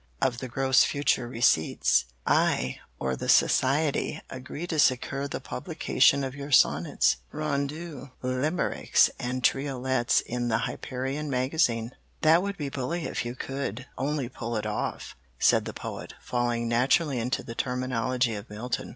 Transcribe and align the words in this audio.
of 0.19 0.39
the 0.39 0.47
gross 0.47 0.83
future 0.83 1.27
receipts, 1.27 2.05
I, 2.25 2.79
or 2.99 3.15
the 3.15 3.29
Society, 3.29 4.19
agree 4.31 4.65
to 4.65 4.79
secure 4.79 5.27
the 5.27 5.39
publication 5.39 6.23
of 6.23 6.33
your 6.33 6.49
sonnets, 6.49 7.17
rondeaux, 7.31 8.09
limericks, 8.23 9.11
and 9.19 9.43
triolets 9.43 10.21
in 10.25 10.47
the 10.47 10.65
Hyperion 10.65 11.29
Magazine." 11.29 11.91
"That 12.21 12.41
would 12.41 12.57
be 12.57 12.69
bully 12.69 13.05
if 13.05 13.23
you 13.23 13.35
could 13.35 13.85
only 13.95 14.27
pull 14.27 14.55
it 14.57 14.65
off," 14.65 15.15
said 15.37 15.65
the 15.65 15.71
Poet, 15.71 16.15
falling 16.19 16.67
naturally 16.67 17.19
into 17.19 17.43
the 17.43 17.53
terminology 17.53 18.33
of 18.33 18.49
Milton. 18.49 18.89